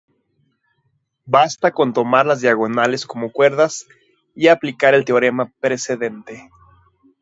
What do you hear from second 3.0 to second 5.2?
como cuerdas, y aplicar el